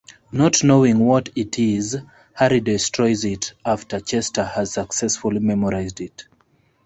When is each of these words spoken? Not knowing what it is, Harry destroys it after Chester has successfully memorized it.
Not 0.31 0.63
knowing 0.63 0.97
what 0.97 1.29
it 1.35 1.59
is, 1.59 1.95
Harry 2.33 2.59
destroys 2.59 3.23
it 3.23 3.53
after 3.63 3.99
Chester 3.99 4.43
has 4.43 4.73
successfully 4.73 5.37
memorized 5.37 6.01
it. 6.01 6.25